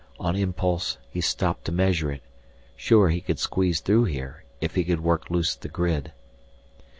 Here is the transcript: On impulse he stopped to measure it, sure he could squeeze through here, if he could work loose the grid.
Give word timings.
On 0.19 0.35
impulse 0.35 0.97
he 1.11 1.21
stopped 1.21 1.63
to 1.65 1.71
measure 1.71 2.11
it, 2.11 2.23
sure 2.75 3.09
he 3.09 3.21
could 3.21 3.37
squeeze 3.37 3.81
through 3.81 4.05
here, 4.05 4.43
if 4.59 4.73
he 4.73 4.83
could 4.83 5.01
work 5.01 5.29
loose 5.29 5.53
the 5.53 5.69
grid. 5.69 6.11